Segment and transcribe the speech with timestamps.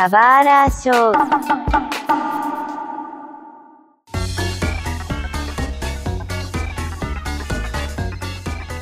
[0.00, 1.12] Savara Show.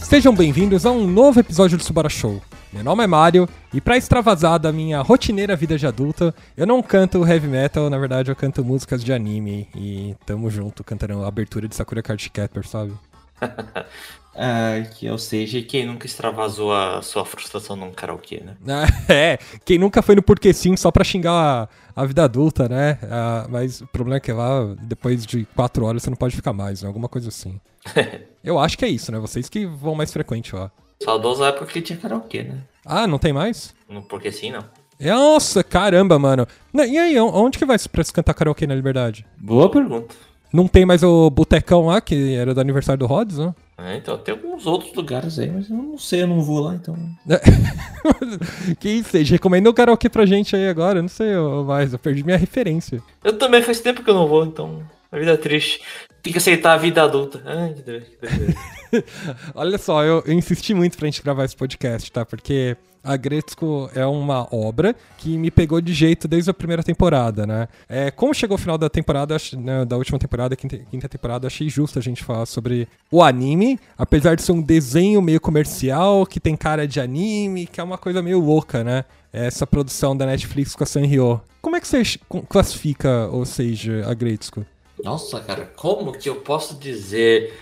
[0.00, 2.40] Sejam bem-vindos a um novo episódio do Subara Show.
[2.72, 6.80] Meu nome é Mário e para extravasar da minha rotineira vida de adulta, eu não
[6.80, 11.26] canto heavy metal, na verdade eu canto músicas de anime e tamo junto cantando a
[11.26, 12.92] abertura de Sakura Card Captor, sabe?
[14.40, 18.56] Ah, que eu seja quem nunca extravasou a sua frustração num karaokê, né?
[19.08, 23.00] é, quem nunca foi no Porque Sim só pra xingar a, a vida adulta, né?
[23.10, 26.52] Ah, mas o problema é que lá, depois de quatro horas, você não pode ficar
[26.52, 26.86] mais, né?
[26.86, 27.60] Alguma coisa assim.
[28.44, 29.18] eu acho que é isso, né?
[29.18, 30.70] Vocês que vão mais frequente lá.
[31.02, 32.58] Saudoso época que tinha karaokê, né?
[32.86, 33.74] Ah, não tem mais?
[33.88, 34.64] No Porque Sim, não.
[35.00, 36.46] Nossa, caramba, mano.
[36.74, 39.26] E aí, onde que vai pra se cantar karaokê na Liberdade?
[39.36, 40.14] Boa pergunta.
[40.52, 43.54] Não tem mais o Botecão lá, que era do aniversário do Rhodes, né?
[43.76, 46.74] É, então, tem alguns outros lugares aí, mas eu não sei, eu não vou lá,
[46.74, 46.96] então.
[48.80, 52.24] que seja, recomenda o karaokê pra gente aí agora, eu não sei mais, eu perdi
[52.24, 53.00] minha referência.
[53.22, 54.82] Eu também faz tempo que eu não vou, então.
[55.10, 55.80] A vida é triste.
[56.22, 57.42] Tem que aceitar a vida adulta.
[57.46, 59.04] Ai, que Deus, que Deus.
[59.54, 62.26] Olha só, eu, eu insisti muito pra gente gravar esse podcast, tá?
[62.26, 67.46] Porque a Gretzko é uma obra que me pegou de jeito desde a primeira temporada,
[67.46, 67.68] né?
[67.88, 71.70] É, como chegou o final da temporada, né, da última temporada, quinta, quinta temporada, achei
[71.70, 76.38] justo a gente falar sobre o anime, apesar de ser um desenho meio comercial, que
[76.38, 79.06] tem cara de anime, que é uma coisa meio louca, né?
[79.32, 81.40] Essa produção da Netflix com a Sanrio.
[81.62, 82.02] Como é que você
[82.48, 84.66] classifica, ou seja, a Gretzko?
[85.02, 87.54] Nossa, cara, como que eu posso dizer?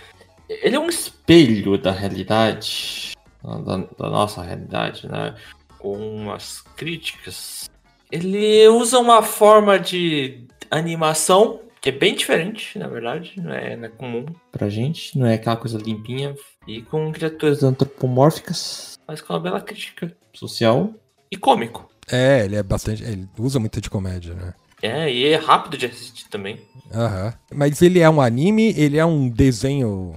[0.49, 5.35] Ele é um espelho da realidade da, da nossa realidade, né?
[5.77, 7.69] Com umas críticas.
[8.11, 13.85] Ele usa uma forma de animação que é bem diferente, na verdade, não é, não
[13.85, 16.35] é comum pra gente, não é aquela coisa limpinha
[16.67, 20.93] e com criaturas antropomórficas, mas com uma bela crítica social
[21.31, 21.89] e cômico.
[22.09, 23.03] É, ele é bastante.
[23.03, 24.53] Ele usa muito de comédia, né?
[24.81, 26.59] É, e é rápido de assistir também.
[26.93, 27.33] Aham.
[27.53, 30.15] Mas ele é um anime, ele é um desenho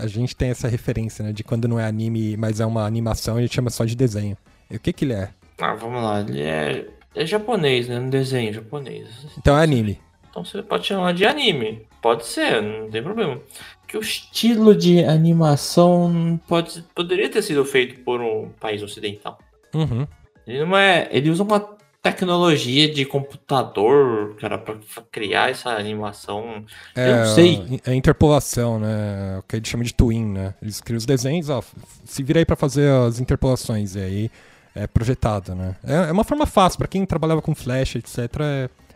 [0.00, 1.32] a gente tem essa referência, né?
[1.32, 4.36] De quando não é anime, mas é uma animação, a gente chama só de desenho.
[4.70, 5.28] E o que que ele é?
[5.58, 6.20] Ah, vamos lá.
[6.20, 7.98] Ele é, é japonês, né?
[7.98, 9.06] Um desenho japonês.
[9.36, 10.00] Então é anime.
[10.30, 11.86] Então você pode chamar de anime.
[12.00, 13.40] Pode ser, não tem problema.
[13.86, 19.38] Que o estilo de animação pode, poderia ter sido feito por um país ocidental.
[19.74, 20.06] Uhum.
[20.46, 21.08] Ele não é.
[21.10, 21.75] Ele usa uma
[22.10, 24.76] tecnologia de computador, cara, para
[25.10, 26.64] criar essa animação.
[26.94, 27.80] É, eu não sei.
[27.84, 29.38] É interpolação, né?
[29.38, 30.54] O que a gente chama de twin, né?
[30.62, 31.62] Eles criam os desenhos, ó,
[32.04, 34.30] se vira aí para fazer as interpolações e aí
[34.74, 35.76] é projetado, né?
[35.84, 38.18] É, é uma forma fácil para quem trabalhava com flash, etc.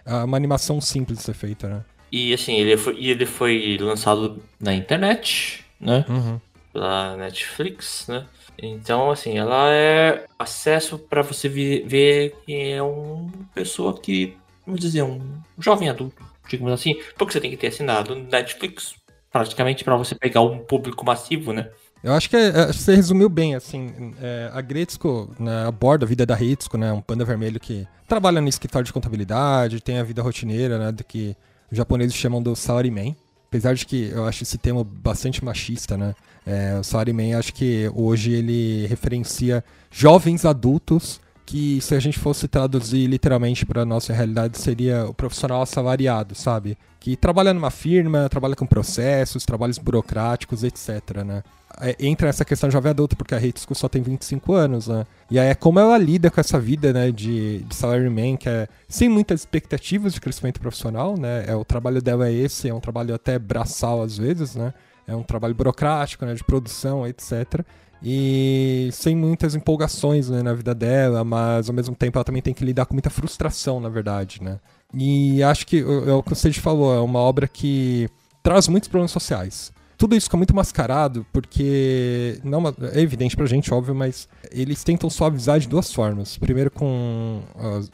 [0.04, 1.80] É uma animação simples de ser feita, né?
[2.12, 6.04] E assim, ele foi, ele foi lançado na internet, né?
[6.08, 6.40] Uhum.
[6.72, 8.26] Pela Netflix, né?
[8.62, 15.02] Então, assim, ela é acesso para você ver que é uma pessoa que, vamos dizer,
[15.02, 15.20] um
[15.58, 18.94] jovem adulto, digamos assim, porque você tem que ter assinado Netflix,
[19.32, 21.70] praticamente para você pegar um público massivo, né?
[22.02, 26.24] Eu acho que é, você resumiu bem, assim, é, a Gretzko né, aborda a vida
[26.24, 30.22] da Ritsko, né, um panda vermelho que trabalha no escritório de contabilidade, tem a vida
[30.22, 31.36] rotineira, né, do que
[31.70, 33.14] os japoneses chamam do salaryman,
[33.46, 36.14] apesar de que eu acho esse termo bastante machista, né,
[36.46, 41.20] é, o Salaryman acho que hoje ele referencia jovens adultos
[41.50, 46.78] que se a gente fosse traduzir literalmente para nossa realidade seria o profissional assalariado, sabe?
[47.00, 51.42] Que trabalha numa firma, trabalha com processos, trabalhos burocráticos, etc, né?
[51.80, 55.04] É, entra essa questão de jovem adulto, porque a Hitsuko só tem 25 anos, né?
[55.28, 58.68] E aí é como ela lida com essa vida, né, de, de salaryman, que é
[58.88, 61.46] sem muitas expectativas de crescimento profissional, né?
[61.48, 64.72] É, o trabalho dela é esse, é um trabalho até braçal às vezes, né?
[65.06, 67.64] É um trabalho burocrático, né, de produção, etc.
[68.02, 72.54] E sem muitas empolgações né, na vida dela, mas ao mesmo tempo ela também tem
[72.54, 74.58] que lidar com muita frustração, na verdade, né?
[74.94, 78.08] E acho que é o que o Sage falou, é uma obra que
[78.42, 79.72] traz muitos problemas sociais.
[79.98, 85.10] Tudo isso fica muito mascarado porque não é evidente pra gente, óbvio, mas eles tentam
[85.10, 86.38] suavizar de duas formas.
[86.38, 87.42] Primeiro com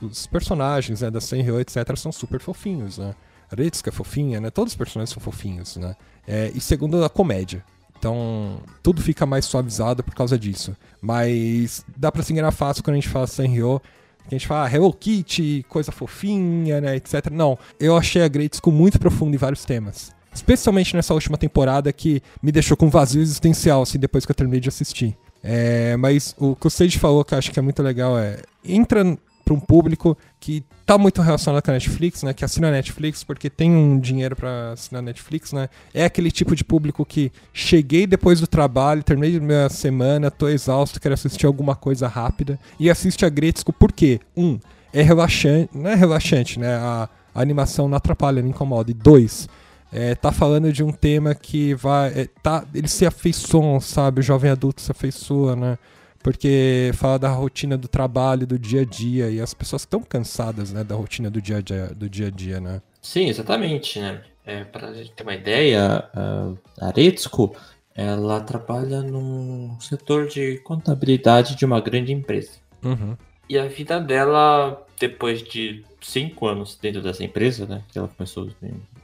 [0.01, 3.13] os personagens né, da Senryo, etc, são super fofinhos, né?
[3.51, 4.51] A Ritsuka é fofinha, né?
[4.51, 5.97] Todos os personagens são fofinhos, né?
[6.27, 7.65] É, e segundo, a comédia.
[7.99, 10.77] Então, tudo fica mais suavizado por causa disso.
[11.01, 13.81] Mas dá pra se enganar fácil quando a gente fala Sanrio,
[14.29, 17.31] que a gente fala ah, Hello Kitty, coisa fofinha, né, etc.
[17.31, 20.13] Não, eu achei a Great School muito profunda em vários temas.
[20.35, 24.61] Especialmente nessa última temporada que me deixou com vazio existencial, assim, depois que eu terminei
[24.61, 25.17] de assistir.
[25.43, 28.43] É, mas o que o Sage falou que eu acho que é muito legal é...
[28.65, 29.17] Entra
[29.47, 32.35] para um público que tá muito relacionado com a Netflix, né?
[32.35, 35.69] Que assina a Netflix porque tem um dinheiro para assinar a Netflix, né?
[35.95, 41.01] É aquele tipo de público que cheguei depois do trabalho, terminei minha semana, tô exausto,
[41.01, 44.19] quero assistir alguma coisa rápida e assiste a Gretzko por quê?
[44.37, 44.59] Um,
[44.93, 46.75] é relaxante, não é relaxante, né?
[46.75, 48.91] A, a animação não atrapalha, não incomoda.
[48.91, 49.49] E dois,
[49.93, 52.09] é, tá falando de um tema que vai.
[52.09, 54.21] É, tá, ele se afeiçoam, sabe?
[54.21, 55.79] O jovem adulto se afeiçoa, né?
[56.27, 60.73] Porque fala da rotina do trabalho, do dia a dia, e as pessoas estão cansadas,
[60.73, 62.83] né, da rotina do dia a dia, do dia, a dia né?
[63.01, 64.25] Sim, exatamente, né?
[64.45, 67.55] É, para a gente ter uma ideia, a Aretsuko,
[67.95, 72.55] ela trabalha num setor de contabilidade de uma grande empresa.
[72.83, 73.17] Uhum.
[73.49, 78.51] E a vida dela, depois de cinco anos dentro dessa empresa, né, que ela começou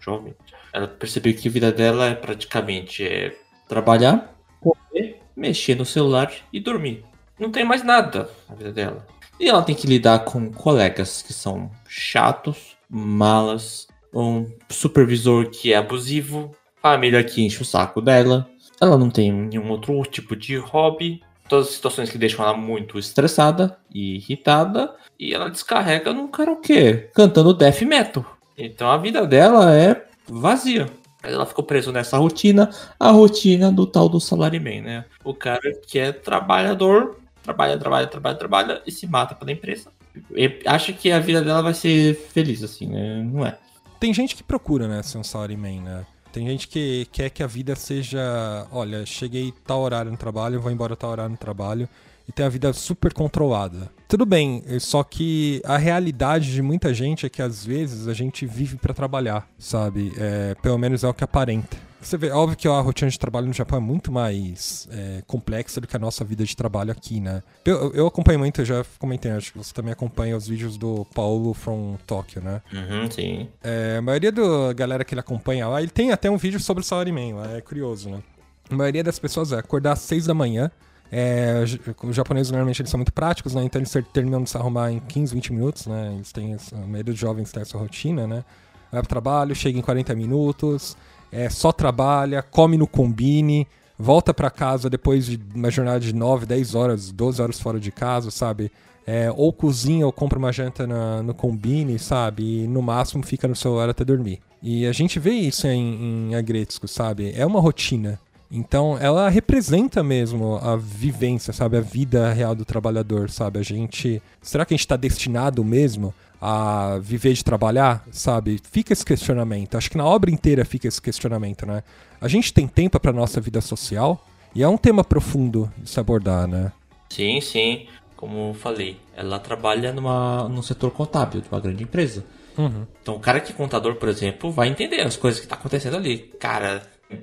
[0.01, 0.35] jovem,
[0.73, 3.33] ela percebeu que a vida dela é praticamente é
[3.69, 7.12] trabalhar, comer, mexer no celular e dormir.
[7.43, 9.05] Não tem mais nada na vida dela.
[9.41, 15.77] E ela tem que lidar com colegas que são chatos, malas, um supervisor que é
[15.77, 18.49] abusivo, família que enche o saco dela.
[18.81, 21.21] Ela não tem nenhum outro tipo de hobby.
[21.49, 24.95] Todas as situações que deixam ela muito estressada e irritada.
[25.19, 28.25] E ela descarrega num karaokê, cantando death metal.
[28.57, 30.87] Então a vida dela é vazia.
[31.25, 35.05] Ela ficou presa nessa rotina, a rotina do tal do salaryman, né?
[35.25, 39.91] O cara que é trabalhador, trabalha, trabalha, trabalha, trabalha e se mata pela empresa.
[40.35, 43.23] E acha que a vida dela vai ser feliz, assim, né?
[43.23, 43.59] Não é.
[43.99, 46.07] Tem gente que procura, né, ser um salaryman, né?
[46.33, 50.73] Tem gente que quer que a vida seja, olha, cheguei tal horário no trabalho, vou
[50.73, 51.89] embora tal horário no trabalho
[52.33, 53.91] e tem a vida super controlada.
[54.09, 58.47] Tudo bem, só que a realidade de muita gente é que às vezes a gente
[58.47, 60.13] vive para trabalhar, sabe?
[60.19, 61.77] É, pelo menos é o que aparenta.
[62.01, 65.81] Você vê, óbvio que a rotina de trabalho no Japão é muito mais é, complexa
[65.81, 67.43] do que a nossa vida de trabalho aqui, né?
[67.65, 71.07] Eu, eu acompanho muito, eu já comentei, acho que você também acompanha os vídeos do
[71.15, 72.61] Paulo from Tóquio, né?
[72.73, 73.49] Uhum, sim.
[73.63, 76.83] É, a maioria da galera que ele acompanha lá, ele tem até um vídeo sobre
[76.83, 78.21] o salaryman lá, é curioso, né?
[78.69, 80.73] A maioria das pessoas é acordar às 6 da manhã,
[81.15, 81.63] é,
[82.03, 83.63] os japoneses normalmente eles são muito práticos, né?
[83.63, 86.15] Então eles terminam de se arrumar em 15, 20 minutos, né?
[86.15, 88.43] Eles têm, a maioria dos jovens tem essa rotina, né?
[88.91, 90.97] Vai pro trabalho, chega em 40 minutos,
[91.31, 93.69] é, só trabalha, come no combine,
[93.99, 97.93] volta para casa depois de uma jornada de 9, 10 horas, 12 horas fora de
[97.93, 98.73] casa, sabe?
[99.07, 102.63] É, ou cozinha ou compra uma janta na, no combine, sabe?
[102.63, 104.41] E no máximo fica no celular até dormir.
[104.63, 107.35] E a gente vê isso em, em Agretsuko, sabe?
[107.37, 108.19] É uma rotina.
[108.55, 111.79] Então, ela representa mesmo a vivência, sabe?
[111.79, 113.59] A vida real do trabalhador, sabe?
[113.59, 114.23] A gente.
[114.43, 118.61] Será que a gente está destinado mesmo a viver de trabalhar, sabe?
[118.71, 119.75] Fica esse questionamento.
[119.75, 121.83] Acho que na obra inteira fica esse questionamento, né?
[122.21, 124.23] A gente tem tempo para nossa vida social?
[124.55, 126.73] E é um tema profundo de se abordar, né?
[127.09, 127.87] Sim, sim.
[128.17, 132.23] Como falei, ela trabalha numa, num setor contábil de uma grande empresa.
[132.59, 132.87] Uhum.
[133.01, 135.97] Então, o cara que é contador, por exemplo, vai entender as coisas que tá acontecendo
[135.97, 136.19] ali.
[136.39, 136.83] Cara,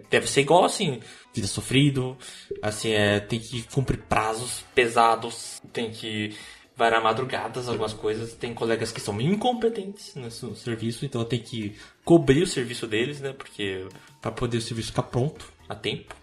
[0.10, 1.00] deve ser igual assim,
[1.34, 2.18] vida sofrido,
[2.62, 6.36] assim, é, tem que cumprir prazos pesados, tem que
[6.80, 8.34] varar madrugadas, algumas coisas.
[8.34, 11.76] Tem colegas que são incompetentes no serviço, então tem que
[12.06, 13.34] cobrir o serviço deles, né?
[13.34, 13.86] Porque
[14.22, 16.16] para poder o serviço ficar pronto a tempo.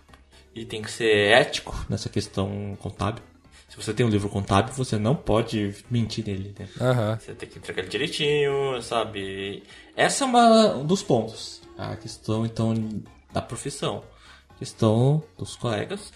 [0.54, 3.22] E tem que ser ético nessa questão contábil.
[3.68, 6.66] Se você tem um livro contábil, você não pode mentir nele, né?
[6.80, 7.18] Uhum.
[7.18, 9.62] Você tem que entregar ele direitinho, sabe?
[9.94, 11.60] Essa é uma, um dos pontos.
[11.76, 12.72] A questão, então,
[13.32, 14.02] da profissão.
[14.58, 16.12] Questão dos colegas.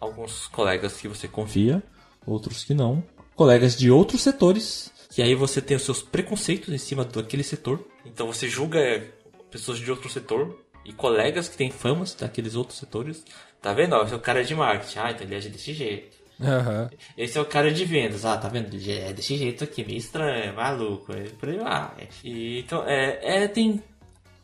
[0.00, 1.82] Alguns colegas que você confia,
[2.26, 3.04] outros que não.
[3.36, 4.90] Colegas de outros setores.
[5.10, 7.84] Que aí você tem os seus preconceitos em cima daquele setor.
[8.04, 9.04] Então você julga
[9.50, 13.24] pessoas de outro setor e colegas que têm famas daqueles outros setores.
[13.60, 13.94] Tá vendo?
[13.94, 14.98] Ó, esse é o cara de marketing.
[14.98, 16.16] Ah, então ele é desse jeito.
[16.40, 16.88] Uhum.
[17.16, 18.24] Esse é o cara de vendas.
[18.24, 18.74] Ah, tá vendo?
[18.74, 21.12] Ele é desse jeito aqui, meio estranho, é maluco.
[21.12, 21.94] É por aí lá.
[22.24, 23.82] E, então, é, é, tem,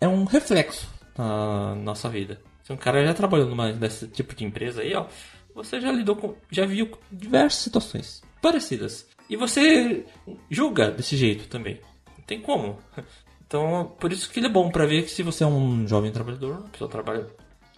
[0.01, 0.87] é um reflexo
[1.19, 2.41] na nossa vida.
[2.63, 5.07] Se um cara já trabalhou numa desse tipo de empresa aí, ó,
[5.55, 9.07] você já lidou com, já viu diversas situações parecidas.
[9.29, 10.07] E você
[10.51, 11.81] julga desse jeito também.
[12.17, 12.79] Não tem como.
[13.49, 16.13] Então, por isso que ele é bom para ver que se você é um jovem
[16.13, 17.27] trabalhador, uma pessoa trabalha,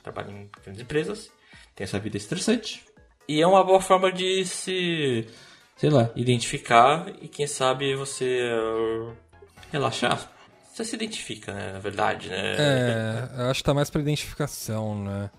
[0.03, 1.31] trabalha em grandes empresas,
[1.77, 2.85] tem essa vida estressante.
[3.29, 5.29] E é uma boa forma de se,
[5.77, 8.51] sei lá, identificar e quem sabe você
[9.71, 10.29] relaxar.
[10.73, 11.73] Você se identifica, né?
[11.73, 12.57] Na verdade, né?
[12.59, 15.31] É, eu acho que tá mais pra identificação, né?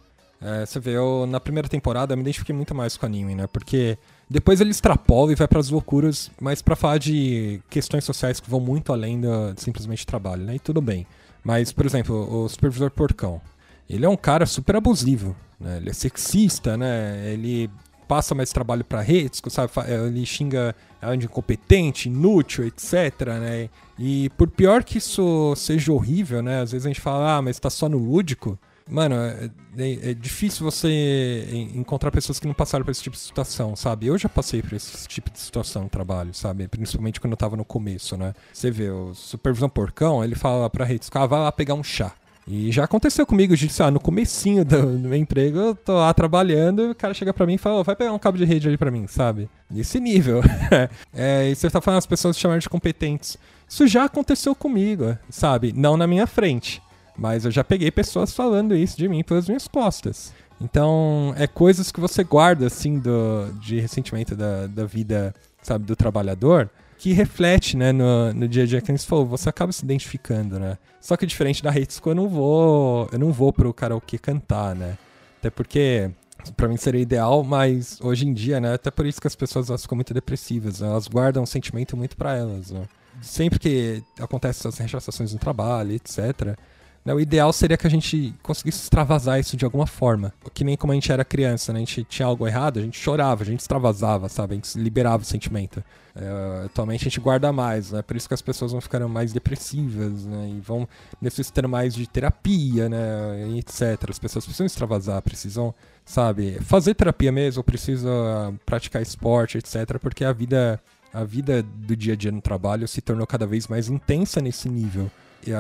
[0.42, 3.36] É, você vê, eu na primeira temporada eu me identifiquei muito mais com o anime,
[3.36, 3.48] né?
[3.48, 3.98] Porque
[4.30, 8.50] depois ele extrapola e vai para as loucuras, mas para falar de questões sociais que
[8.50, 10.56] vão muito além de simplesmente trabalho, né?
[10.56, 11.06] E tudo bem.
[11.44, 13.42] Mas, por exemplo, o supervisor porcão.
[13.90, 15.78] Ele é um cara super abusivo, né?
[15.78, 17.30] Ele é sexista, né?
[17.32, 17.70] Ele
[18.12, 19.72] passa mais trabalho para redes, sabe?
[19.88, 23.70] Ele xinga ela de incompetente, inútil, etc, né?
[23.98, 26.60] E por pior que isso seja horrível, né?
[26.60, 28.60] Às vezes a gente fala, ah, mas tá só no lúdico.
[28.89, 33.22] Mano, é, é, é, difícil você encontrar pessoas que não passaram por esse tipo de
[33.22, 34.08] situação, sabe?
[34.08, 36.68] Eu já passei por esse tipo de situação no trabalho, sabe?
[36.68, 38.34] Principalmente quando eu tava no começo, né?
[38.51, 42.12] Você vê, o supervisão porcão, ele fala pra rede, ah, vai lá pegar um chá.
[42.48, 46.13] E já aconteceu comigo, de, ah, no comecinho do, do, meu emprego, eu tô lá
[46.13, 48.67] trabalhando, o cara chega pra mim e fala, oh, vai pegar um cabo de rede
[48.67, 49.50] ali pra mim, sabe?
[49.69, 50.41] Nesse nível.
[51.13, 53.38] é, e você tá falando as pessoas chamando de competentes.
[53.69, 55.71] Isso já aconteceu comigo, sabe?
[55.75, 56.81] Não na minha frente.
[57.17, 60.33] Mas eu já peguei pessoas falando isso de mim pelas minhas costas.
[60.60, 65.95] Então, é coisas que você guarda, assim, do, de ressentimento da, da vida, sabe, do
[65.95, 66.69] trabalhador,
[67.01, 69.84] que reflete, né, no, no dia a dia que a gente falou, você acaba se
[69.84, 70.77] identificando, né?
[71.00, 75.00] Só que diferente da Hatesko, eu não vou, eu não vou pro karaokê cantar, né?
[75.39, 76.12] Até porque
[76.55, 79.67] para mim seria ideal, mas hoje em dia, né, até por isso que as pessoas
[79.70, 80.89] elas ficam muito depressivas, né?
[80.89, 82.84] elas guardam um sentimento muito para elas, né?
[83.20, 86.55] Sempre que acontecem essas rechaçações no trabalho, etc,
[87.03, 87.15] né?
[87.15, 90.31] O ideal seria que a gente conseguisse extravasar isso de alguma forma.
[90.53, 91.79] Que nem como a gente era criança, né?
[91.79, 94.53] A gente tinha algo errado, a gente chorava, a gente extravasava, sabe?
[94.53, 95.84] A gente liberava o sentimento.
[96.15, 98.01] É, atualmente a gente guarda mais, né?
[98.01, 100.53] Por isso que as pessoas vão ficando mais depressivas, né?
[100.58, 100.88] E vão
[101.22, 103.48] necessitar mais de terapia, né?
[103.50, 104.10] E etc.
[104.10, 105.74] As pessoas precisam extravasar, precisam,
[106.06, 106.60] sabe?
[106.62, 109.98] Fazer terapia mesmo, precisam praticar esporte, etc.
[110.00, 110.82] Porque a vida,
[111.13, 114.68] a vida do dia a dia no trabalho se tornou cada vez mais intensa nesse
[114.70, 115.10] nível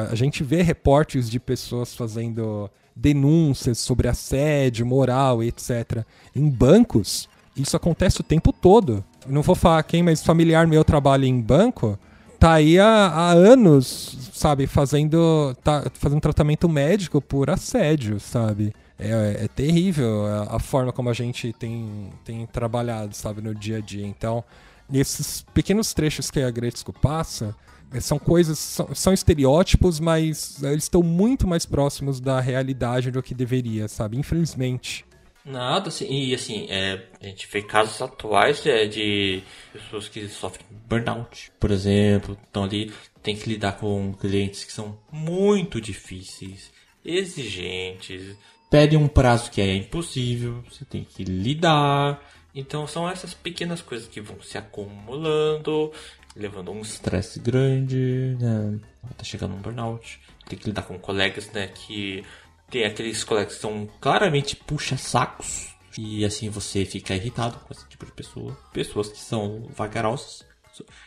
[0.09, 6.05] a gente vê reportes de pessoas fazendo denúncias sobre assédio, moral, etc.
[6.35, 9.03] Em bancos, isso acontece o tempo todo.
[9.27, 11.97] Não vou falar quem, mas familiar meu trabalha em banco,
[12.39, 18.73] tá aí há, há anos, sabe, fazendo, tá, fazendo tratamento médico por assédio, sabe?
[18.97, 23.77] É, é terrível a, a, forma como a gente tem, tem trabalhado, sabe, no dia
[23.77, 24.05] a dia.
[24.05, 24.43] Então,
[24.89, 27.55] nesses pequenos trechos que a Gretzko passa,
[27.99, 33.33] são coisas, são, são, estereótipos, mas eles estão muito mais próximos da realidade do que
[33.33, 34.17] deveria, sabe?
[34.17, 35.05] Infelizmente.
[35.43, 39.41] Nada, assim, e assim, é, a gente vê casos atuais é, de
[39.73, 42.93] pessoas que sofrem burnout, por exemplo, estão ali,
[43.23, 46.71] tem que lidar com clientes que são muito difíceis,
[47.03, 48.37] exigentes,
[48.69, 52.21] pedem um prazo que é impossível, você tem que lidar.
[52.53, 55.91] Então são essas pequenas coisas que vão se acumulando
[56.35, 58.79] levando um estresse grande, né?
[59.17, 60.19] Tá chegando um burnout.
[60.47, 61.67] Tem que lidar com colegas, né?
[61.67, 62.23] Que
[62.71, 65.67] tem aqueles colegas que são claramente puxa-sacos.
[65.97, 68.57] E assim você fica irritado com esse tipo de pessoa.
[68.71, 70.45] Pessoas que são vagarosas,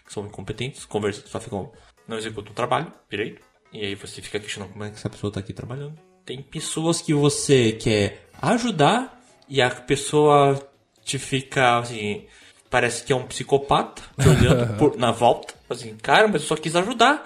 [0.07, 1.73] que são incompetentes, conversam, só ficam.
[2.07, 3.43] não executam o trabalho direito.
[3.73, 5.99] E aí você fica questionando como é que essa pessoa tá aqui trabalhando.
[6.25, 10.71] Tem pessoas que você quer ajudar e a pessoa
[11.03, 12.27] te fica assim
[12.75, 16.57] parece que é um psicopata, te olhando por, na volta, assim, cara, mas eu só
[16.57, 17.25] quis ajudar.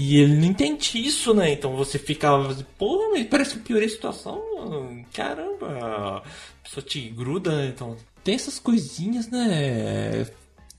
[0.00, 1.50] E ele não entende isso, né?
[1.50, 4.40] Então você fica assim, pô, mas parece que piorei a situação.
[5.12, 6.22] Caramba, a
[6.62, 7.66] pessoa te gruda, né?
[7.66, 10.24] então tem essas coisinhas, né?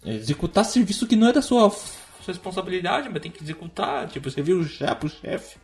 [0.05, 4.07] É, executar serviço que não é da sua, sua responsabilidade, mas tem que executar.
[4.07, 5.57] Tipo, você viu já pro chefe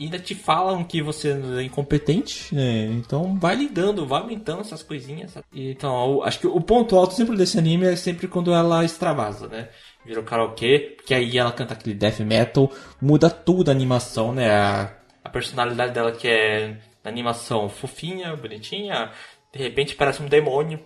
[0.00, 2.86] ainda te falam que você é incompetente, né?
[2.86, 5.34] Então vai lidando, vai aumentando essas coisinhas.
[5.52, 9.68] Então, acho que o ponto alto sempre desse anime é sempre quando ela extravasa, né?
[10.04, 14.50] Virou karaokê, porque aí ela canta aquele death metal, muda tudo a animação, né?
[14.50, 14.90] A,
[15.24, 19.10] a personalidade dela que é animação fofinha, bonitinha,
[19.52, 20.80] de repente parece um demônio,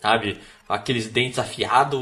[0.00, 0.38] sabe?
[0.68, 2.00] Aqueles dentes afiados,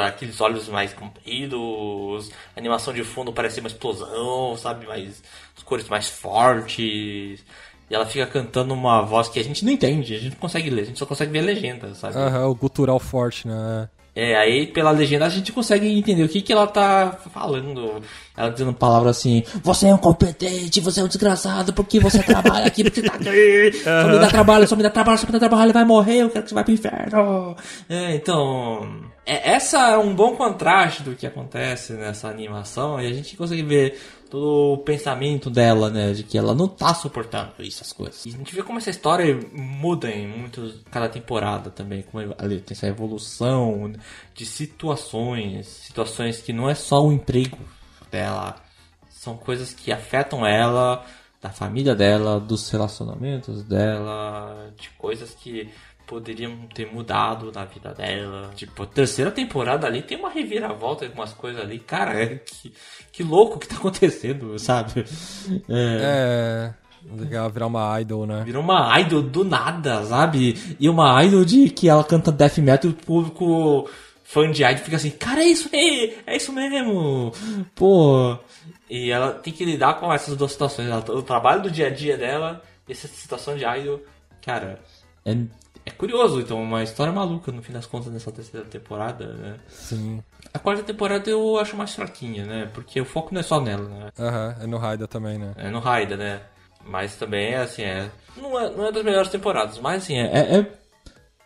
[0.00, 4.86] aqueles olhos mais compridos, a animação de fundo parece uma explosão, sabe?
[4.86, 5.22] Mais
[5.56, 7.44] as cores mais fortes.
[7.90, 10.70] E ela fica cantando uma voz que a gente não entende, a gente não consegue
[10.70, 12.16] ler, a gente só consegue ver a legenda, sabe?
[12.16, 13.88] Aham, o gutural forte, né?
[14.14, 18.02] É, aí pela legenda a gente consegue entender o que, que ela tá falando.
[18.36, 22.66] Ela dizendo palavras assim: Você é um competente, você é um desgraçado, porque você trabalha
[22.66, 23.72] aqui, porque você tá aqui.
[23.84, 26.18] Só me dá trabalho, só me dá trabalho, só me dá trabalho, ele vai morrer,
[26.18, 27.56] eu quero que você vá pro inferno.
[27.88, 29.12] É, então.
[29.24, 33.62] É, essa é um bom contraste do que acontece nessa animação e a gente consegue
[33.62, 33.96] ver
[34.28, 36.12] todo o pensamento dela, né?
[36.12, 38.24] De que ela não tá suportando isso, as coisas.
[38.26, 42.60] E a gente vê como essa história muda em muitos, cada temporada também, como ali
[42.60, 43.92] tem essa evolução
[44.34, 47.58] de situações, situações que não é só o emprego
[48.12, 48.54] dela,
[49.08, 51.04] são coisas que afetam ela,
[51.40, 55.68] da família dela, dos relacionamentos dela, de coisas que
[56.06, 58.50] poderiam ter mudado na vida dela.
[58.54, 61.78] Tipo, a terceira temporada ali tem uma reviravolta, algumas coisas ali.
[61.78, 62.72] Cara, é, que,
[63.10, 65.04] que louco que tá acontecendo, sabe?
[65.68, 66.74] É.
[67.08, 67.48] é...
[67.50, 68.42] virar uma idol, né?
[68.44, 70.76] Virou uma idol do nada, sabe?
[70.78, 73.88] E uma idol de que ela canta death metal e o público
[74.32, 77.32] fã de idol fica assim, cara, é isso aí, é isso mesmo.
[77.74, 78.38] Pô.
[78.88, 80.88] E ela tem que lidar com essas duas situações.
[81.10, 84.00] O trabalho do dia a dia dela essa situação de idol,
[84.44, 84.78] cara,
[85.24, 85.36] é,
[85.84, 89.56] é curioso, então, uma história maluca no fim das contas nessa terceira temporada, né?
[89.68, 90.22] Sim.
[90.52, 92.70] A quarta temporada eu acho mais fraquinha, né?
[92.72, 94.10] Porque o foco não é só nela, né?
[94.18, 95.52] Aham, é no Raida também, né?
[95.56, 96.40] É no Raida, né?
[96.84, 98.10] Mas também é assim, é.
[98.36, 100.26] Não é, não é das melhores temporadas, mas assim, é.
[100.26, 100.81] é- é-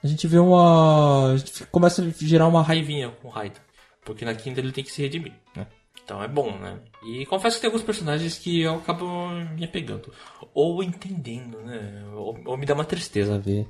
[0.06, 1.32] a gente vê uma.
[1.32, 3.60] A gente começa a gerar uma raivinha com o Raida.
[4.04, 5.66] Porque na quinta ele tem que se redimir, né?
[6.02, 6.78] Então é bom, né?
[7.04, 10.12] E confesso que tem alguns personagens que eu acabo me apegando.
[10.54, 12.04] Ou entendendo, né?
[12.14, 13.66] Ou, ou me dá uma tristeza ver.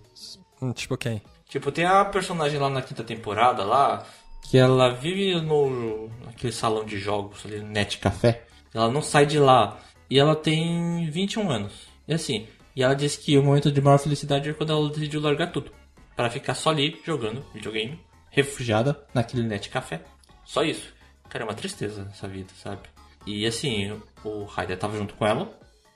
[0.61, 1.23] Hum, tipo quem?
[1.49, 4.05] Tipo, tem a personagem lá na quinta temporada lá,
[4.43, 8.45] que ela vive no naquele salão de jogos ali Net Café.
[8.75, 9.81] Ela não sai de lá.
[10.11, 11.73] E ela tem 21 anos.
[12.07, 15.23] E assim, e ela disse que o momento de maior felicidade é quando ela decidiu
[15.23, 15.73] largar tudo.
[16.17, 20.03] Pra ficar só ali jogando videogame, refugiada naquele Net Café.
[20.45, 20.95] Só isso.
[21.29, 22.89] Cara, é uma tristeza essa vida, sabe?
[23.27, 25.51] E assim, o Raider tava junto com ela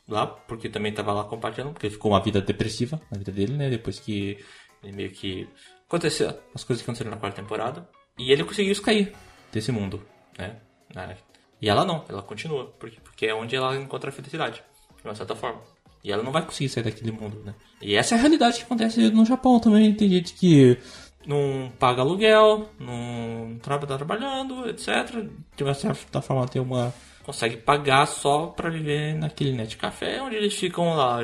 [0.06, 3.70] lá, porque também tava lá compartilhando, porque ficou uma vida depressiva na vida dele, né?
[3.70, 4.44] Depois que
[4.82, 5.48] ele meio que
[5.86, 7.88] aconteceu as coisas que aconteceram na quarta temporada.
[8.18, 9.14] E ele conseguiu cair
[9.52, 10.04] desse mundo,
[10.36, 10.60] né?
[10.94, 11.14] Ah,
[11.62, 14.62] E ela não, ela continua, porque, porque é onde ela encontra a felicidade,
[14.96, 15.62] de uma certa forma.
[16.02, 17.54] E ela não vai conseguir sair daquele mundo, né?
[17.80, 19.94] E essa é a realidade que acontece no Japão também.
[19.94, 20.78] Tem gente que
[21.26, 25.28] não paga aluguel, não trabalha, tá trabalhando, etc.
[25.56, 26.92] De uma certa forma tem uma.
[27.22, 31.20] consegue pagar só pra viver naquele net café onde eles ficam lá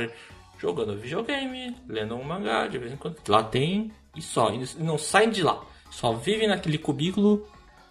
[0.59, 3.17] jogando videogame, lendo um mangá, de vez em quando.
[3.29, 4.53] Lá tem e só.
[4.53, 5.63] E não saem de lá.
[5.91, 7.47] Só vivem naquele cubículo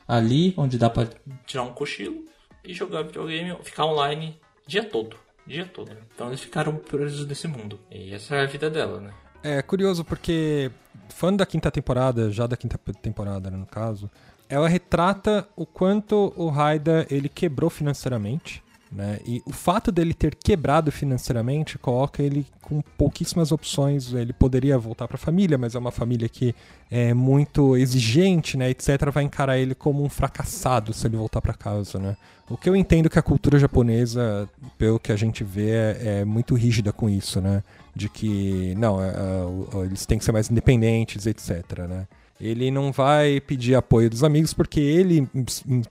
[0.07, 1.07] ali onde dá pra
[1.45, 2.25] tirar um cochilo
[2.63, 5.24] e jogar videogame, ficar online o dia todo.
[5.45, 5.89] Dia todo.
[5.89, 5.97] né?
[6.13, 7.79] Então eles ficaram presos nesse mundo.
[7.91, 9.11] E essa é a vida dela, né?
[9.43, 10.71] É curioso porque,
[11.09, 14.09] fã da quinta temporada, já da quinta temporada, né, no caso,
[14.49, 18.63] ela retrata o quanto o Raida ele quebrou financeiramente.
[18.95, 19.19] Né?
[19.25, 24.13] E o fato dele ter quebrado financeiramente coloca ele com pouquíssimas opções.
[24.13, 26.55] Ele poderia voltar para a família, mas é uma família que
[26.89, 29.11] é muito exigente, né, etc.
[29.11, 32.15] Vai encarar ele como um fracassado se ele voltar para casa, né?
[32.49, 34.47] O que eu entendo que a cultura japonesa,
[34.77, 37.61] pelo que a gente vê, é, é muito rígida com isso, né?
[37.93, 41.79] De que não, é, é, eles têm que ser mais independentes, etc.
[41.89, 42.07] Né?
[42.39, 45.27] Ele não vai pedir apoio dos amigos porque ele,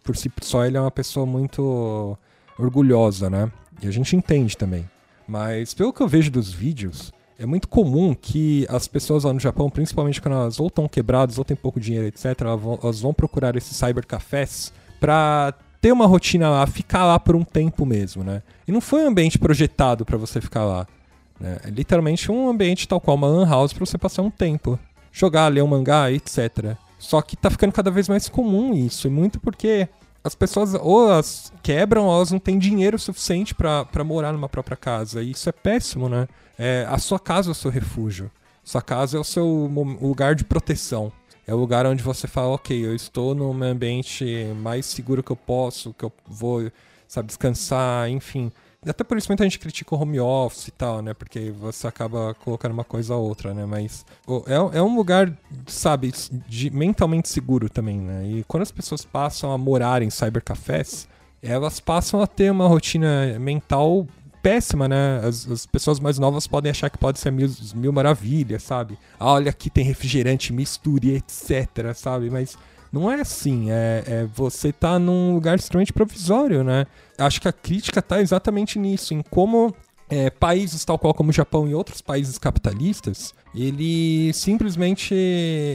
[0.02, 2.16] por si só, ele é uma pessoa muito
[2.58, 3.50] orgulhosa, né?
[3.82, 4.88] E a gente entende também.
[5.26, 9.40] Mas pelo que eu vejo dos vídeos, é muito comum que as pessoas lá no
[9.40, 13.00] Japão, principalmente quando elas ou estão quebradas ou têm pouco dinheiro, etc., elas vão, elas
[13.00, 18.24] vão procurar esses cybercafés pra ter uma rotina lá, ficar lá por um tempo mesmo,
[18.24, 18.42] né?
[18.66, 20.86] E não foi um ambiente projetado pra você ficar lá.
[21.38, 21.58] Né?
[21.64, 24.78] É literalmente um ambiente tal qual uma lan house pra você passar um tempo.
[25.12, 26.76] Jogar, ler um mangá, etc.
[26.98, 29.06] Só que tá ficando cada vez mais comum isso.
[29.06, 29.88] E muito porque
[30.24, 34.76] as pessoas ou elas quebram ou elas não têm dinheiro suficiente pra morar numa própria
[34.76, 35.22] casa.
[35.22, 36.26] E isso é péssimo, né?
[36.58, 38.30] É, a sua casa é o seu refúgio.
[38.64, 39.46] Sua casa é o seu
[40.00, 41.12] lugar de proteção.
[41.46, 44.24] É o lugar onde você fala, ok, eu estou num ambiente
[44.62, 46.72] mais seguro que eu posso, que eu vou,
[47.06, 48.50] sabe, descansar, enfim.
[48.84, 51.14] E Até por isso muita gente critica o home office e tal, né?
[51.14, 53.64] Porque você acaba colocando uma coisa a outra, né?
[53.64, 54.04] Mas
[54.46, 55.32] é, é um lugar,
[55.66, 56.12] sabe,
[56.48, 58.26] de, mentalmente seguro também, né?
[58.26, 61.08] E quando as pessoas passam a morar em cybercafés,
[61.42, 64.06] elas passam a ter uma rotina mental
[64.42, 65.20] péssima, né?
[65.24, 68.98] As, as pessoas mais novas podem achar que pode ser mil, mil maravilhas, sabe?
[69.18, 72.28] Ah, olha, aqui tem refrigerante, misture, etc, sabe?
[72.28, 72.58] Mas
[72.94, 73.70] não é assim.
[73.70, 76.86] É, é você tá num lugar extremamente provisório, né?
[77.18, 79.74] Acho que a crítica tá exatamente nisso, em como
[80.08, 85.14] é, países tal qual como o Japão e outros países capitalistas, ele simplesmente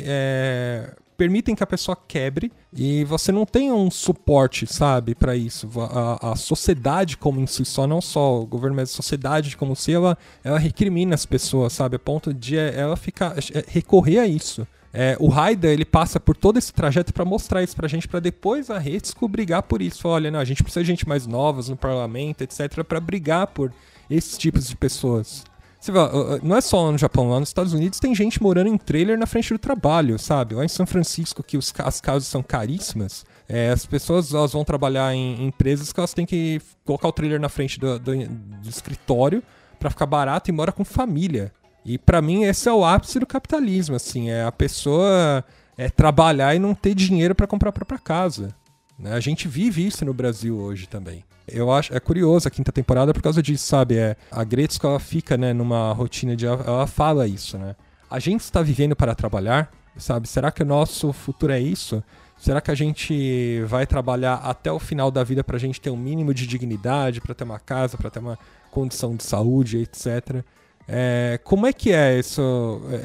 [0.06, 5.70] é, permitem que a pessoa quebre e você não tem um suporte, sabe, para isso.
[5.78, 9.76] A, a sociedade como em si só, não só o governo, mas a sociedade como
[9.76, 14.28] se ela, ela recrimina as pessoas, sabe, a ponto de ela ficar é, recorrer a
[14.28, 14.66] isso.
[14.94, 18.20] É, o Raida ele passa por todo esse trajeto para mostrar isso pra gente, para
[18.20, 20.08] depois a Retsuko brigar por isso.
[20.08, 23.72] Olha, não, a gente precisa de gente mais novas no parlamento, etc, para brigar por
[24.10, 25.44] esses tipos de pessoas.
[25.80, 26.00] Você vê,
[26.44, 29.26] não é só no Japão, lá nos Estados Unidos tem gente morando em trailer na
[29.26, 30.54] frente do trabalho, sabe?
[30.56, 34.66] Lá em São Francisco, que os as casas são caríssimas, é, as pessoas elas vão
[34.66, 38.12] trabalhar em, em empresas que elas têm que colocar o trailer na frente do, do-
[38.28, 39.42] do escritório
[39.80, 41.54] para ficar barato e mora com família.
[41.90, 45.44] E pra mim esse é o ápice do capitalismo, assim, é a pessoa
[45.76, 48.54] é, trabalhar e não ter dinheiro para comprar a própria casa.
[49.00, 49.12] né?
[49.14, 51.24] A gente vive isso no Brasil hoje também.
[51.48, 53.98] Eu acho é curioso a quinta temporada por causa disso, sabe?
[53.98, 57.76] É, a Gretzko ela fica, né, numa rotina de ela fala isso, né?
[58.08, 60.30] A gente está vivendo para trabalhar, sabe?
[60.30, 62.04] Será que o nosso futuro é isso?
[62.38, 65.90] Será que a gente vai trabalhar até o final da vida para a gente ter
[65.90, 68.38] um mínimo de dignidade, para ter uma casa, para ter uma
[68.70, 70.44] condição de saúde, etc.
[70.92, 72.42] É, como é que é essa,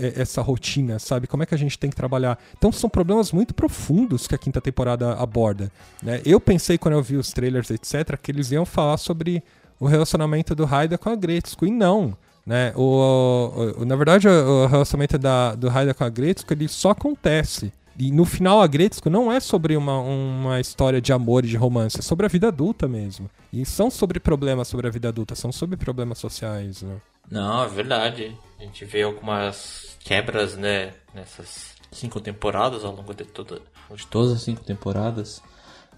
[0.01, 1.27] é, essa rotina, sabe?
[1.27, 2.39] Como é que a gente tem que trabalhar?
[2.57, 5.71] Então são problemas muito profundos que a quinta temporada aborda.
[6.03, 6.23] Né?
[6.25, 9.43] Eu pensei quando eu vi os trailers, etc., que eles iam falar sobre
[9.79, 12.17] o relacionamento do Raida com a Gretzko, e não.
[12.47, 12.73] Né?
[12.75, 17.71] O, o, na verdade, o relacionamento da, do Raida com a Gretzko ele só acontece.
[17.99, 21.57] E no final, a Gretzko não é sobre uma, uma história de amor e de
[21.57, 23.31] romance, é sobre a vida adulta mesmo.
[23.53, 26.83] E são sobre problemas sobre a vida adulta, são sobre problemas sociais.
[26.83, 26.97] Né?
[27.31, 28.37] Não, é verdade.
[28.59, 33.61] A gente vê algumas quebras, né, nessas cinco temporadas, ao longo de, toda,
[33.95, 35.43] de todas as cinco temporadas.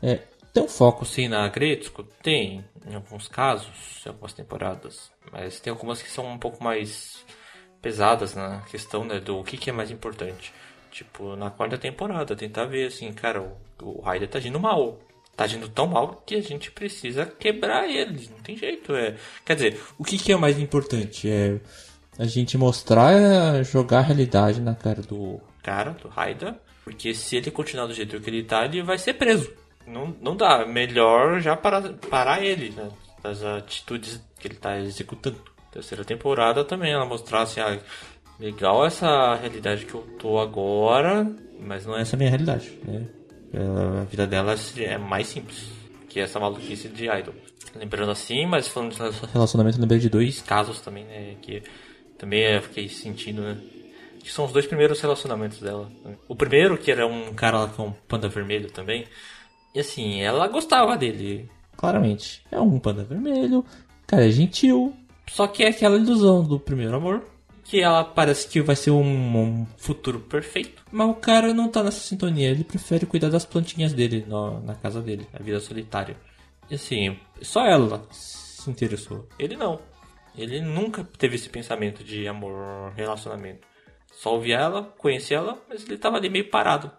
[0.02, 2.02] É, tem um foco sim na Gretzko?
[2.22, 5.10] Tem, em alguns casos, em algumas temporadas.
[5.32, 7.24] Mas tem algumas que são um pouco mais
[7.82, 10.52] pesadas na questão né, do que, que é mais importante.
[10.90, 14.98] Tipo, na quarta temporada, tentar ver assim, cara, o, o Ryder tá agindo mal.
[15.36, 18.28] Tá agindo tão mal que a gente precisa quebrar ele.
[18.30, 18.94] Não tem jeito.
[18.94, 19.16] É.
[19.44, 21.28] Quer dizer, o que, que é mais importante?
[21.28, 21.60] É
[22.18, 26.58] a gente mostrar, jogar a realidade na cara do cara, do Raida.
[26.84, 29.52] Porque se ele continuar do jeito que ele tá, ele vai ser preso.
[29.86, 30.64] Não, não dá.
[30.64, 32.88] Melhor já parar, parar ele, né?
[33.22, 35.36] Das atitudes que ele tá executando.
[35.72, 37.78] Terceira temporada também, ela mostrar assim, ah,
[38.38, 43.06] legal essa realidade que eu tô agora, mas não é essa a minha realidade, né?
[43.54, 45.66] A vida dela é mais simples
[46.08, 47.34] que essa maluquice de idol.
[47.74, 51.36] Lembrando assim, mas falando de relacionamento, lembrei de dois casos também, né?
[51.42, 51.62] Que
[52.16, 53.58] também eu fiquei sentindo, né?
[54.18, 55.90] Que são os dois primeiros relacionamentos dela.
[56.04, 56.16] Né?
[56.26, 59.04] O primeiro, que era um cara lá com um panda vermelho também.
[59.74, 61.48] E assim, ela gostava dele.
[61.76, 62.42] Claramente.
[62.50, 63.64] É um panda vermelho,
[64.06, 64.94] cara é gentil.
[65.28, 67.22] Só que é aquela ilusão do primeiro amor
[67.68, 70.84] que ela parece que vai ser um, um, futuro perfeito.
[70.90, 72.48] Mas o cara não tá nessa sintonia.
[72.50, 76.16] Ele prefere cuidar das plantinhas dele no, na casa dele, a vida solitária.
[76.70, 79.28] E assim, só ela se interessou.
[79.38, 79.80] Ele não.
[80.36, 83.66] Ele nunca teve esse pensamento de amor, relacionamento.
[84.12, 86.90] Só ouvia ela, conhecia ela, mas ele tava ali meio parado,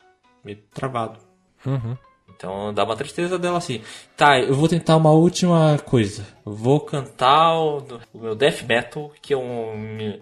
[0.43, 1.19] meio travado.
[1.65, 1.97] Uhum.
[2.35, 3.81] Então dá uma tristeza dela assim.
[4.15, 6.27] Tá, eu vou tentar uma última coisa.
[6.43, 7.77] Vou cantar o,
[8.13, 10.19] o meu death metal, que é um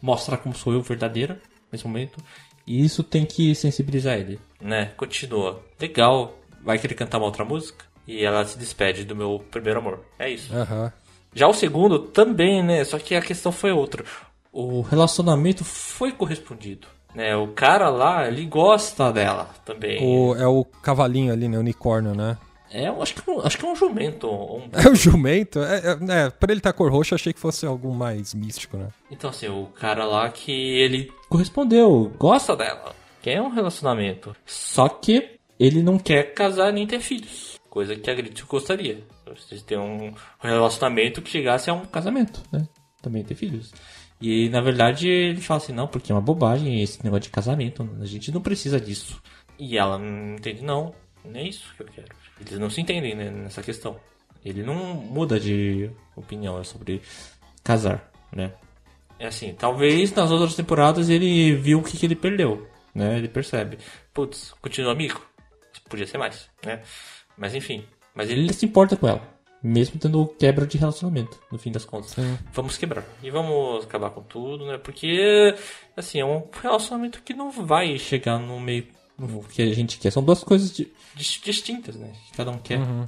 [0.00, 2.18] mostrar como sou eu verdadeira nesse momento.
[2.66, 4.86] E isso tem que sensibilizar ele, né?
[4.96, 5.62] Continua.
[5.80, 6.34] Legal.
[6.62, 7.84] Vai querer cantar uma outra música?
[8.06, 10.00] E ela se despede do meu primeiro amor.
[10.18, 10.52] É isso.
[10.52, 10.90] Uhum.
[11.32, 12.82] Já o segundo também, né?
[12.84, 14.04] Só que a questão foi outra.
[14.52, 16.88] O relacionamento foi correspondido.
[17.14, 17.36] Né?
[17.36, 20.02] O cara lá, ele gosta dela também.
[20.02, 21.56] O, é o cavalinho ali, né?
[21.56, 22.36] O unicórnio, né?
[22.70, 24.28] É, acho que, é acho que é um jumento.
[24.28, 24.68] Um...
[24.72, 25.60] É um jumento?
[25.60, 28.76] É, é, é, pra ele estar tá cor roxa, achei que fosse algo mais místico,
[28.76, 28.88] né?
[29.10, 34.34] Então, assim, o cara lá que ele correspondeu, gosta dela, quer um relacionamento.
[34.44, 37.58] Só que ele não quer casar nem ter filhos.
[37.70, 39.02] Coisa que a Grit gostaria.
[39.26, 42.66] Vocês ter um relacionamento que chegasse a um casamento, né?
[43.02, 43.72] Também ter filhos.
[44.20, 47.88] E na verdade ele fala assim, não, porque é uma bobagem esse negócio de casamento.
[48.00, 49.20] A gente não precisa disso.
[49.58, 50.94] E ela não entende, não,
[51.26, 52.08] não é isso que eu quero.
[52.40, 53.98] Eles não se entendem né, nessa questão.
[54.44, 57.02] Ele não muda de opinião sobre
[57.64, 58.52] casar, né?
[59.18, 63.16] É assim, talvez nas outras temporadas ele viu o que, que ele perdeu, né?
[63.16, 63.78] Ele percebe,
[64.12, 65.20] putz, continua amigo,
[65.88, 66.82] podia ser mais, né?
[67.36, 67.84] Mas enfim,
[68.14, 69.22] mas ele se importa com ela,
[69.62, 72.10] mesmo tendo quebra de relacionamento, no fim das contas.
[72.10, 72.38] Sim.
[72.52, 74.78] Vamos quebrar e vamos acabar com tudo, né?
[74.78, 75.54] Porque,
[75.96, 78.86] assim, é um relacionamento que não vai chegar no meio
[79.18, 80.10] o que a gente quer.
[80.10, 82.12] São duas coisas de, distintas, né?
[82.26, 82.78] Que cada um quer.
[82.78, 83.06] Uhum.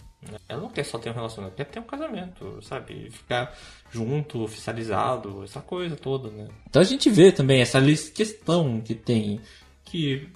[0.48, 3.10] Ela não quer só ter um relacionamento, quer ter um casamento, sabe?
[3.10, 3.56] Ficar
[3.90, 6.48] junto, oficializado, essa coisa toda, né?
[6.68, 7.80] Então a gente vê também essa
[8.14, 9.40] questão que tem
[9.84, 10.28] que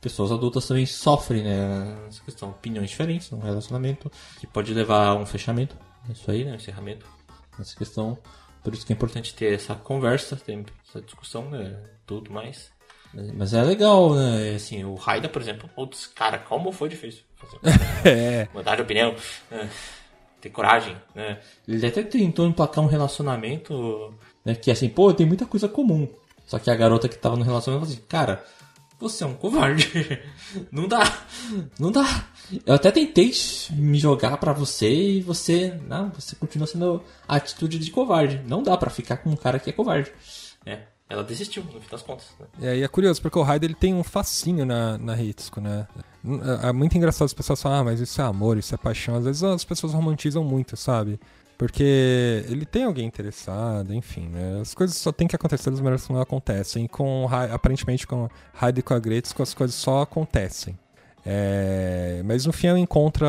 [0.00, 2.06] pessoas adultas também sofrem, né?
[2.08, 5.76] Essa questão, opiniões diferentes no relacionamento, que pode levar a um fechamento.
[6.08, 6.52] Isso aí, né?
[6.52, 7.06] Um encerramento.
[7.58, 8.18] Essa questão.
[8.62, 11.78] Por isso que é importante ter essa conversa, ter essa discussão, né?
[12.06, 12.70] Tudo mais.
[13.12, 14.54] Mas é legal, né?
[14.54, 17.58] Assim, o Raida, por exemplo, putz, cara, como foi difícil fazer.
[18.08, 18.48] é.
[18.54, 19.14] Mudar de opinião,
[19.50, 19.68] né?
[20.40, 21.38] ter coragem, né?
[21.68, 24.54] Ele até tentou emplacar um relacionamento, né?
[24.54, 26.08] Que assim, pô, tem muita coisa comum.
[26.46, 28.44] Só que a garota que tava no relacionamento falou assim, cara,
[28.98, 30.20] você é um covarde.
[30.72, 31.02] não dá,
[31.78, 32.28] não dá.
[32.66, 33.32] Eu até tentei
[33.70, 38.42] me jogar para você e você, não, você continua sendo a atitude de covarde.
[38.46, 40.10] Não dá para ficar com um cara que é covarde.
[40.66, 42.28] É ela desistiu, no fim das contas.
[42.38, 42.46] Né?
[42.62, 45.88] É, e é curioso, porque o Raiden ele tem um fascínio na, na Hitsuko, né?
[46.62, 49.16] É, é muito engraçado as pessoas falam, ah, mas isso é amor, isso é paixão.
[49.16, 51.18] Às vezes as pessoas romantizam muito, sabe?
[51.58, 54.60] Porque ele tem alguém interessado, enfim, né?
[54.60, 56.84] As coisas só tem que acontecer das maneiras como acontecem.
[56.84, 60.78] E com, aparentemente com Raiden e com a Gretzko, as coisas só acontecem.
[61.24, 63.26] É, mas no fim ela encontra.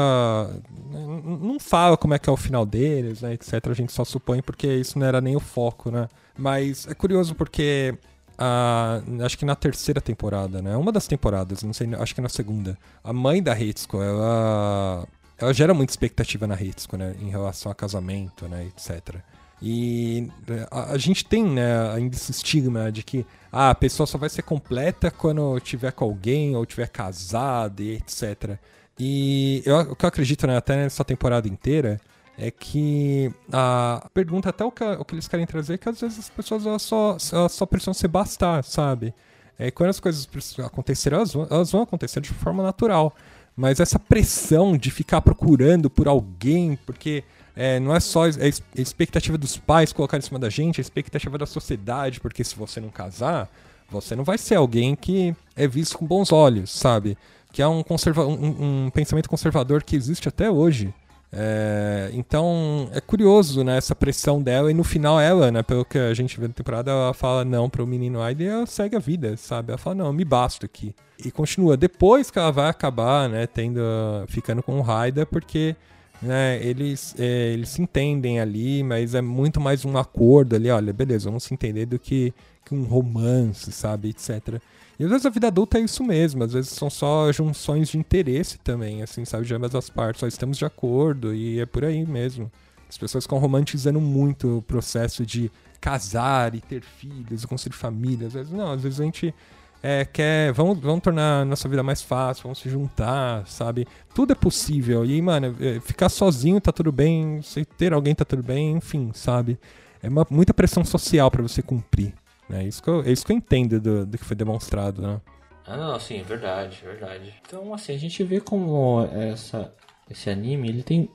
[0.89, 3.67] Não fala como é que é o final deles, né, etc.
[3.67, 6.07] A gente só supõe porque isso não era nem o foco, né?
[6.37, 7.97] Mas é curioso porque.
[8.37, 10.75] A, acho que na terceira temporada, né?
[10.75, 12.77] Uma das temporadas, não sei, acho que na segunda.
[13.03, 15.07] A mãe da Hitsuko, ela.
[15.37, 17.15] Ela gera muita expectativa na Hitsuko, né?
[17.19, 18.65] Em relação a casamento, né?
[18.67, 19.15] Etc.
[19.61, 20.27] E
[20.71, 24.27] a, a, gente tem né, ainda esse estigma de que ah, a pessoa só vai
[24.27, 28.57] ser completa quando tiver com alguém ou tiver casado e etc.
[28.97, 32.01] E eu, o que eu acredito né, até nessa temporada inteira
[32.37, 36.01] é que a pergunta, até o que, o que eles querem trazer, é que às
[36.01, 39.13] vezes as pessoas elas só, elas só precisam se bastar, sabe?
[39.59, 40.27] É, quando as coisas
[40.59, 43.13] acontecerem, elas elas vão acontecer de forma natural.
[43.55, 47.23] Mas essa pressão de ficar procurando por alguém, porque
[47.61, 51.37] é, não é só a expectativa dos pais colocar em cima da gente, a expectativa
[51.37, 53.47] da sociedade, porque se você não casar,
[53.87, 57.15] você não vai ser alguém que é visto com bons olhos, sabe?
[57.53, 60.91] Que é um, conserva um, um pensamento conservador que existe até hoje.
[61.31, 65.97] É, então é curioso, né, essa pressão dela e no final ela, né, pelo que
[65.99, 68.95] a gente vê na temporada, ela fala não para o menino Aida e ela segue
[68.95, 69.69] a vida, sabe?
[69.69, 71.77] Ela fala não, me basta aqui e continua.
[71.77, 73.81] Depois que ela vai acabar, né, tendo,
[74.27, 75.75] ficando com o Raida, porque
[76.21, 80.93] né, eles, é, eles se entendem ali, mas é muito mais um acordo ali, olha,
[80.93, 84.61] beleza, vamos se entender do que, que um romance, sabe, etc.
[84.99, 87.97] E às vezes a vida adulta é isso mesmo, às vezes são só junções de
[87.97, 91.83] interesse também, assim, sabe, de ambas as partes, só estamos de acordo e é por
[91.83, 92.51] aí mesmo.
[92.87, 98.27] As pessoas ficam romantizando muito o processo de casar e ter filhos, construir família.
[98.27, 99.33] Às vezes não, às vezes a gente
[99.81, 100.51] é, quer.
[100.53, 103.87] Vamos, vamos tornar a nossa vida mais fácil, vamos se juntar, sabe?
[104.13, 105.05] Tudo é possível.
[105.05, 109.11] E, mano, é, ficar sozinho tá tudo bem, se ter alguém tá tudo bem, enfim,
[109.13, 109.59] sabe?
[110.01, 112.13] É uma, muita pressão social para você cumprir.
[112.49, 112.65] Né?
[112.65, 115.21] Isso que eu, é isso que eu entendo do, do que foi demonstrado, né?
[115.65, 117.33] Ah, não, sim, é verdade, é verdade.
[117.47, 119.73] Então, assim, a gente vê como essa,
[120.09, 121.09] esse anime, ele tem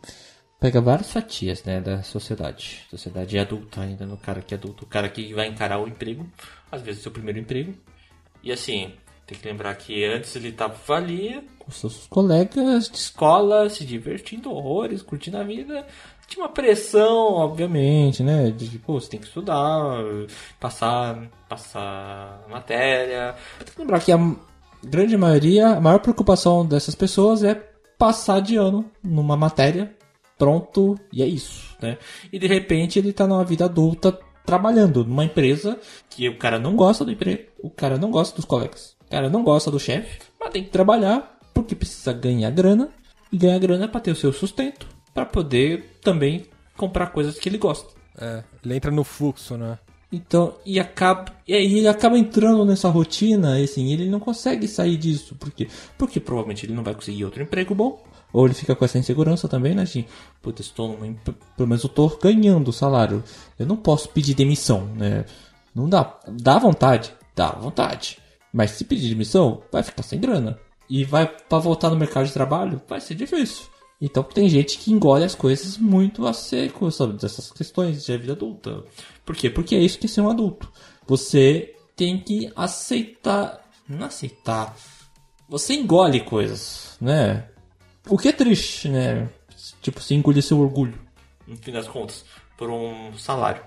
[0.59, 2.87] pega várias fatias, né, da sociedade.
[2.89, 6.27] Sociedade adulta ainda, no cara que é adulto, o cara que vai encarar o emprego,
[6.71, 7.75] às vezes seu primeiro emprego,
[8.47, 8.93] e assim,
[9.27, 14.53] tem que lembrar que antes ele estava ali com seus colegas de escola, se divertindo
[14.53, 15.85] horrores, curtindo a vida.
[16.29, 18.53] Tinha uma pressão, obviamente, né?
[18.53, 20.01] De tipo, você tem que estudar,
[20.61, 23.35] passar, passar matéria.
[23.59, 24.37] Tem que lembrar que a
[24.85, 27.55] grande maioria, a maior preocupação dessas pessoas é
[27.99, 29.93] passar de ano numa matéria,
[30.39, 31.99] pronto, e é isso, né?
[32.33, 35.79] E de repente ele está numa vida adulta trabalhando numa empresa
[36.09, 39.29] que o cara não gosta do emprego, o cara não gosta dos colegas, o cara
[39.29, 42.89] não gosta do chefe, mas tem que trabalhar porque precisa ganhar grana
[43.33, 47.59] e ganhar grana para ter o seu sustento, para poder também comprar coisas que ele
[47.59, 47.93] gosta.
[48.19, 49.79] É, ele entra no fluxo, né?
[50.13, 54.69] Então, e acaba, e aí ele acaba entrando nessa rotina, e assim, ele não consegue
[54.69, 58.03] sair disso, porque porque provavelmente ele não vai conseguir outro emprego bom,
[58.37, 59.85] ou ele fica com essa insegurança também, né?
[59.85, 60.07] De,
[60.43, 61.17] puta, estou numa,
[61.57, 63.25] pelo menos eu tô ganhando salário.
[63.59, 65.25] Eu não posso pedir demissão, né?
[65.75, 66.21] Não dá.
[66.29, 67.15] Dá vontade?
[67.35, 68.19] Dá vontade.
[68.53, 70.59] Mas se pedir demissão, vai ficar sem grana.
[70.87, 73.65] E vai para voltar no mercado de trabalho, vai ser difícil.
[73.99, 77.15] Então tem gente que engole as coisas muito a seco, sabe?
[77.15, 78.85] Dessas questões de vida adulta.
[79.25, 79.49] Por quê?
[79.49, 80.71] Porque é isso que é ser um adulto.
[81.07, 83.65] Você tem que aceitar.
[83.89, 84.77] Não aceitar.
[85.49, 87.49] Você engole coisas, né?
[88.09, 89.29] O que é triste, né?
[89.83, 90.99] Tipo, você engolir seu orgulho,
[91.47, 92.25] no fim das contas,
[92.57, 93.63] por um salário.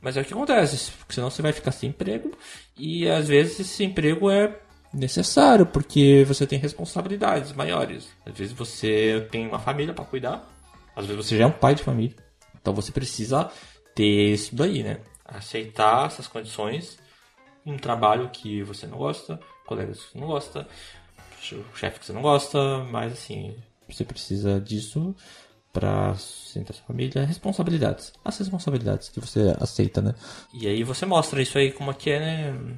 [0.00, 2.32] Mas é o que acontece, porque senão você vai ficar sem emprego
[2.76, 4.58] e às vezes esse emprego é
[4.94, 8.08] necessário porque você tem responsabilidades maiores.
[8.24, 10.48] Às vezes você tem uma família para cuidar,
[10.96, 12.16] às vezes você já é um pai de família.
[12.60, 13.50] Então você precisa
[13.94, 15.00] ter isso daí, né?
[15.24, 16.98] Aceitar essas condições,
[17.64, 20.66] um trabalho que você não gosta, colegas que você não gosta,
[21.74, 23.54] chefe que você não gosta, mas assim,
[23.92, 25.14] você precisa disso
[25.72, 27.24] para sustentar sua família.
[27.24, 28.12] Responsabilidades.
[28.24, 30.14] As responsabilidades que você aceita, né?
[30.52, 32.76] E aí você mostra isso aí como é que é, né?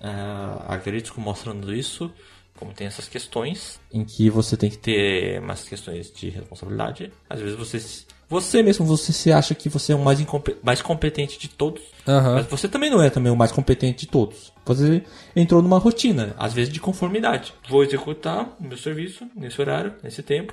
[0.00, 2.12] Uh, a Gritsko mostrando isso,
[2.56, 7.10] como tem essas questões, em que você tem que ter mais questões de responsabilidade.
[7.28, 7.80] Às vezes você
[8.28, 10.18] você mesmo você se acha que você é o mais,
[10.62, 12.34] mais competente de todos, uhum.
[12.34, 14.52] mas você também não é também o mais competente de todos.
[14.64, 17.54] Você entrou numa rotina, às vezes de conformidade.
[17.68, 20.52] Vou executar o meu serviço nesse horário, nesse tempo.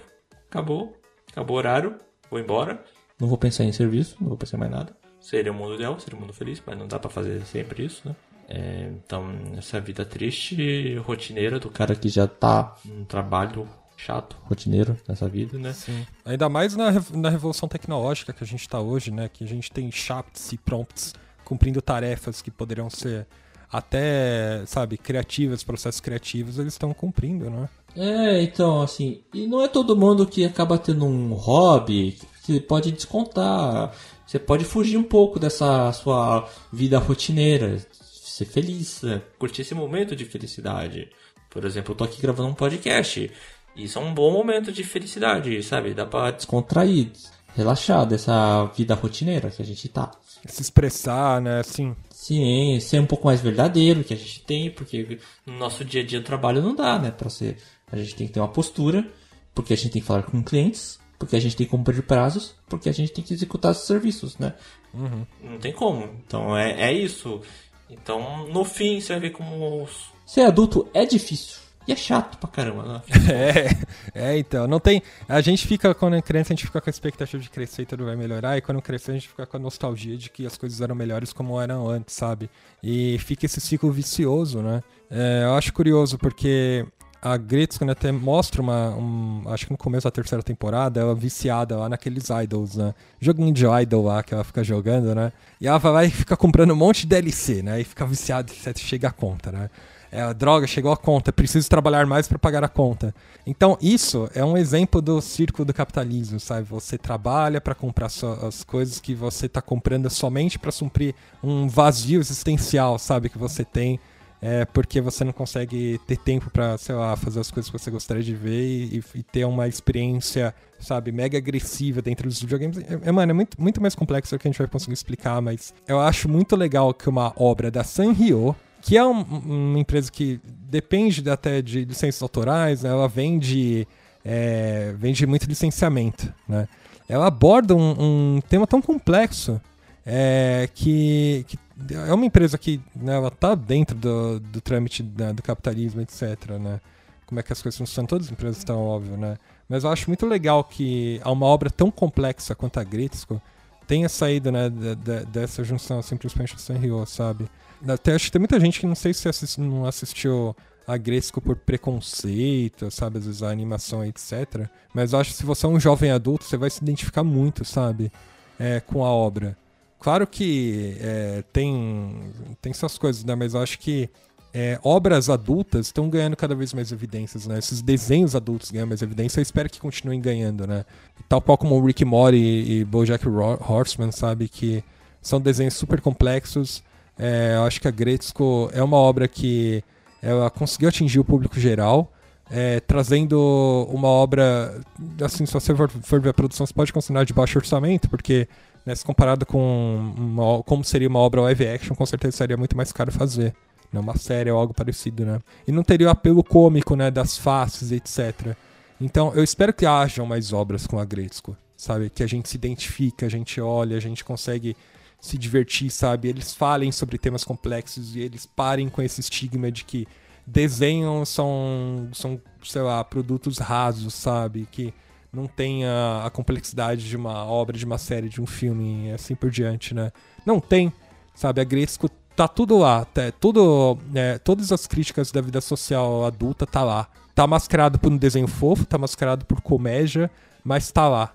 [0.50, 0.96] Acabou,
[1.32, 1.96] acabou o horário,
[2.30, 2.84] vou embora.
[3.20, 4.96] Não vou pensar em serviço, não vou pensar em mais nada.
[5.20, 8.02] Seria um mundo ideal, seria um mundo feliz, mas não dá para fazer sempre isso,
[8.08, 8.16] né?
[8.50, 14.98] É, então, essa vida triste, rotineira do cara que já tá no trabalho chato, rotineiro
[15.08, 15.74] nessa vida, né?
[15.74, 16.06] Sim.
[16.26, 19.30] Ainda mais na, na revolução tecnológica que a gente está hoje, né?
[19.32, 23.28] Que a gente tem chats e prompts cumprindo tarefas que poderiam ser
[23.72, 27.68] até, sabe, criativas, processos criativos, eles estão cumprindo, né?
[27.96, 32.92] É, então, assim, e não é todo mundo que acaba tendo um hobby que pode
[32.92, 33.92] descontar.
[34.26, 39.22] Você pode fugir um pouco dessa sua vida rotineira, ser feliz, né?
[39.40, 41.10] curtir esse momento de felicidade.
[41.50, 43.32] Por exemplo, eu tô aqui gravando um podcast.
[43.76, 45.94] Isso é um bom momento de felicidade, sabe?
[45.94, 47.12] Dá pra descontrair,
[47.56, 50.12] relaxar dessa vida rotineira que a gente tá.
[50.48, 51.96] Se expressar, né, assim.
[52.12, 56.06] Sim, ser um pouco mais verdadeiro que a gente tem, porque no nosso dia a
[56.06, 57.58] dia do trabalho não dá, né, pra ser.
[57.92, 59.08] A gente tem que ter uma postura,
[59.56, 62.56] porque a gente tem que falar com clientes, porque a gente tem que cumprir prazos,
[62.68, 64.54] porque a gente tem que executar os serviços, né?
[64.94, 65.26] Uhum.
[65.42, 66.10] Não tem como.
[66.26, 67.42] Então é, é isso.
[67.90, 69.88] Então, no fim, você vai ver como
[70.26, 71.63] ser adulto é difícil.
[71.88, 73.02] E é chato pra caramba, né?
[74.14, 75.02] É, é, então, não tem.
[75.28, 77.86] A gente fica, quando é criança, a gente fica com a expectativa de crescer e
[77.86, 80.58] tudo vai melhorar, e quando crescer, a gente fica com a nostalgia de que as
[80.58, 82.50] coisas eram melhores como eram antes, sabe?
[82.82, 84.82] E fica esse ciclo vicioso, né?
[85.10, 86.86] É, eu acho curioso porque
[87.24, 88.90] a Gretz, quando até mostra uma.
[88.90, 92.94] Um, acho que no começo da terceira temporada, ela viciada lá naqueles idols, né?
[93.18, 95.32] Joguinho de idol lá que ela fica jogando, né?
[95.62, 97.80] E ela vai lá e fica comprando um monte de DLC, né?
[97.80, 99.70] E fica viciada e chega a conta, né?
[100.14, 103.16] É, droga, chegou a conta, preciso trabalhar mais para pagar a conta.
[103.48, 106.68] Então, isso é um exemplo do círculo do capitalismo, sabe?
[106.70, 112.20] Você trabalha para comprar as coisas que você está comprando somente para suprir um vazio
[112.20, 113.28] existencial, sabe?
[113.28, 114.00] Que você tem.
[114.40, 117.90] É, porque você não consegue ter tempo para, sei lá, fazer as coisas que você
[117.90, 122.78] gostaria de ver e, e, ter uma experiência, sabe, mega agressiva dentro dos videogames.
[122.78, 125.42] É, é, mano, é muito, muito mais complexo do que a gente vai conseguir explicar,
[125.42, 130.12] mas eu acho muito legal que uma obra da Sanrio, que é um, uma empresa
[130.12, 132.90] que depende até de licenças autorais, né?
[132.90, 133.88] ela vende,
[134.26, 136.68] é, vende muito licenciamento, né?
[137.08, 139.60] Ela aborda um, um tema tão complexo
[140.06, 141.58] é, que, que,
[141.94, 146.52] é uma empresa que né, ela está dentro do, do trâmite do capitalismo, etc.
[146.60, 146.80] Né?
[147.26, 149.38] Como é que as coisas funcionam, todas as empresas estão, óbvio, né?
[149.68, 153.42] Mas eu acho muito legal que uma obra tão complexa quanto a Gretzko
[153.88, 157.50] tenha saído né, de, de, dessa junção, assim, principalmente do Sanrio, sabe?
[157.88, 160.56] Até acho que tem muita gente que não sei se assist, não assistiu
[160.88, 163.18] a Gresco por preconceito, sabe?
[163.18, 164.68] Às vezes a animação, etc.
[164.94, 167.66] Mas eu acho que se você é um jovem adulto, você vai se identificar muito,
[167.66, 168.12] sabe?
[168.60, 169.58] É, com a obra.
[170.00, 173.36] Claro que é, tem, tem suas coisas, né?
[173.36, 174.10] Mas eu acho que
[174.54, 177.58] é, obras adultas estão ganhando cada vez mais evidências, né?
[177.58, 179.40] Esses desenhos adultos ganham mais evidência.
[179.40, 180.86] Eu espero que continuem ganhando, né?
[181.28, 184.48] Tal qual como o Rick Morty e BoJack Horseman, sabe?
[184.48, 184.84] Que
[185.22, 186.84] são desenhos super complexos
[187.18, 189.84] é, eu acho que a Gretzko é uma obra que
[190.22, 192.12] ela conseguiu atingir o público geral,
[192.50, 194.80] é, trazendo uma obra,
[195.22, 198.48] assim, se você for, for, ver a produção, você pode considerar de baixo orçamento, porque
[198.86, 202.76] né, se comparado com uma, como seria uma obra live action, com certeza seria muito
[202.76, 203.54] mais caro fazer.
[203.92, 205.40] Né, uma série ou algo parecido, né?
[205.68, 208.56] E não teria o apelo cômico, né, das faces, etc.
[209.00, 212.10] Então, eu espero que hajam mais obras com a Gretzko, sabe?
[212.10, 214.76] Que a gente se identifica, a gente olha, a gente consegue
[215.24, 216.28] se divertir, sabe?
[216.28, 220.06] Eles falem sobre temas complexos e eles parem com esse estigma de que
[220.46, 224.68] desenhos são, são sei lá, produtos rasos, sabe?
[224.70, 224.94] Que
[225.32, 229.34] não tem a, a, complexidade de uma obra, de uma série, de um filme, assim
[229.34, 230.12] por diante, né?
[230.46, 230.92] Não tem,
[231.34, 231.62] sabe?
[231.62, 236.68] A Gresco tá tudo lá, tá, tudo, é, todas as críticas da vida social adulta
[236.68, 237.08] tá lá.
[237.34, 240.30] Tá mascarado por um desenho fofo, tá mascarado por comédia,
[240.66, 241.34] mas tá lá.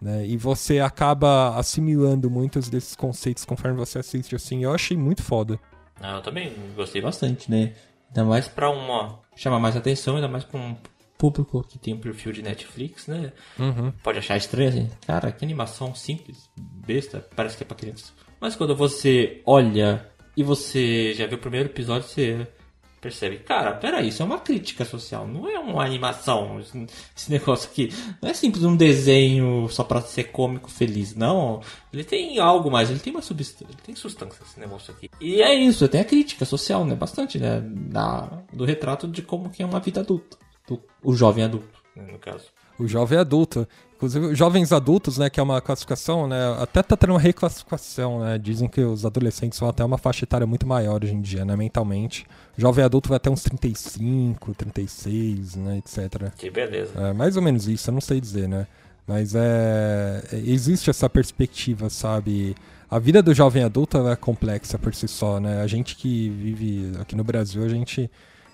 [0.00, 0.26] Né?
[0.26, 4.62] E você acaba assimilando muitos desses conceitos conforme você assiste, assim.
[4.62, 5.58] Eu achei muito foda.
[6.00, 7.72] Ah, eu também gostei bastante, né?
[8.08, 9.18] Ainda mais pra uma...
[9.34, 10.76] chamar mais atenção, ainda mais pra um
[11.16, 13.32] público que tem um perfil de Netflix, né?
[13.58, 13.90] Uhum.
[14.02, 14.90] Pode achar estranho, assim.
[15.06, 16.50] Cara, que animação simples,
[16.86, 18.12] besta, parece que é pra criança.
[18.40, 20.06] Mas quando você olha
[20.36, 22.46] e você já viu o primeiro episódio, você
[23.06, 27.88] percebe, cara, peraí, isso é uma crítica social, não é uma animação, esse negócio aqui.
[28.20, 31.60] Não é simples um desenho só pra ser cômico feliz, não.
[31.92, 35.08] Ele tem algo mais, ele tem uma substância, ele tem substância esse negócio aqui.
[35.20, 36.96] E é isso, tem a crítica social, né?
[36.96, 37.60] Bastante, né?
[37.60, 40.36] Da, do retrato de como que é uma vida adulta.
[40.66, 42.46] Do, o jovem adulto, né, no caso
[42.78, 43.66] o jovem adulto.
[43.96, 48.36] Inclusive, jovens adultos, né, que é uma classificação, né, até tá tendo uma reclassificação, né,
[48.36, 51.56] dizem que os adolescentes são até uma faixa etária muito maior hoje em dia, né,
[51.56, 52.26] mentalmente.
[52.58, 56.30] O jovem adulto vai até uns 35, 36, né, etc.
[56.36, 56.92] Que beleza.
[56.94, 58.66] É, mais ou menos isso, eu não sei dizer, né,
[59.06, 62.54] mas é, existe essa perspectiva, sabe,
[62.90, 66.92] a vida do jovem adulto é complexa por si só, né, a gente que vive
[67.00, 68.10] aqui no Brasil, a gente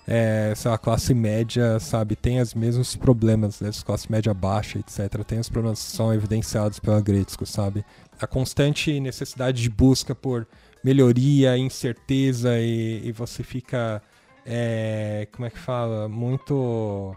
[0.07, 5.23] é, lá, classe média, sabe, tem os mesmos problemas, né, classe média baixa, etc.
[5.25, 7.85] Tem os problemas que são evidenciados pela Gretzko, sabe?
[8.19, 10.47] A constante necessidade de busca por
[10.83, 14.01] melhoria, incerteza e, e você fica,
[14.45, 17.15] é, como é que fala, muito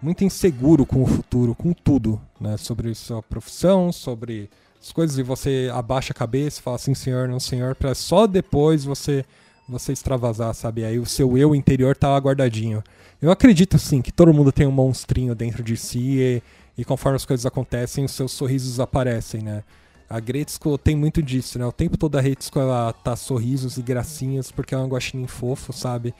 [0.00, 2.56] muito inseguro com o futuro, com tudo, né?
[2.56, 4.48] Sobre sua profissão, sobre
[4.80, 8.84] as coisas e você abaixa a cabeça, fala assim, senhor, não senhor, para só depois
[8.84, 9.24] você
[9.68, 10.84] você extravasar, sabe?
[10.84, 12.82] Aí o seu eu interior tá guardadinho.
[13.20, 16.42] Eu acredito sim que todo mundo tem um monstrinho dentro de si e,
[16.78, 19.62] e conforme as coisas acontecem, os seus sorrisos aparecem, né?
[20.08, 21.66] A Gretzko tem muito disso, né?
[21.66, 25.72] O tempo todo a Gretzko ela tá sorrisos e gracinhas porque é um guaxinim fofo,
[25.72, 26.14] sabe?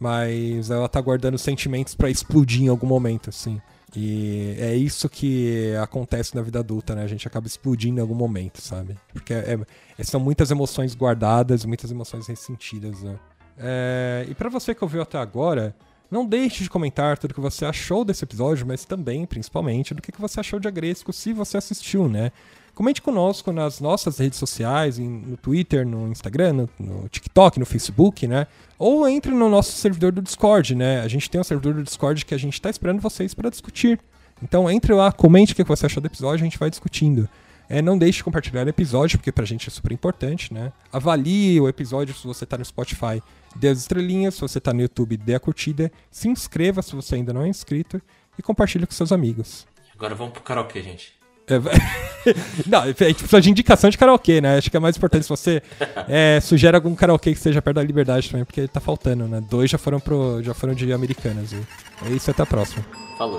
[0.00, 3.60] Mas ela tá guardando sentimentos para explodir em algum momento, assim.
[3.96, 7.04] E é isso que acontece na vida adulta, né?
[7.04, 8.96] A gente acaba explodindo em algum momento, sabe?
[9.12, 9.58] Porque é,
[9.98, 13.18] é, são muitas emoções guardadas, muitas emoções ressentidas, né?
[13.56, 15.74] É, e para você que ouviu até agora,
[16.10, 20.12] não deixe de comentar tudo que você achou desse episódio, mas também, principalmente, do que
[20.20, 22.32] você achou de Agresco se você assistiu, né?
[22.74, 28.26] Comente conosco nas nossas redes sociais, no Twitter, no Instagram, no, no, TikTok, no Facebook,
[28.26, 28.48] né?
[28.76, 31.00] Ou entre no nosso servidor do Discord, né?
[31.00, 34.00] A gente tem um servidor do Discord que a gente está esperando vocês para discutir.
[34.42, 37.28] Então entre lá, comente o que você achou do episódio, a gente vai discutindo.
[37.68, 40.72] É, não deixe de compartilhar o episódio, porque pra gente é super importante, né?
[40.92, 43.22] Avalie o episódio se você tá no Spotify,
[43.54, 47.14] dê as estrelinhas, se você tá no YouTube, dê a curtida, se inscreva se você
[47.14, 48.02] ainda não é inscrito
[48.36, 49.64] e compartilhe com seus amigos.
[49.94, 51.23] Agora vamos pro karaokê, gente.
[51.46, 51.54] É,
[52.66, 54.56] não, a gente precisa de indicação de karaokê, né?
[54.56, 55.62] Acho que é mais importante se você
[56.08, 59.42] é, sugere algum karaokê que esteja perto da liberdade também, porque tá faltando, né?
[59.48, 61.52] Dois já foram, pro, já foram de Americanas.
[61.52, 61.58] E
[62.06, 62.84] é isso, até a próxima.
[63.18, 63.38] Falou.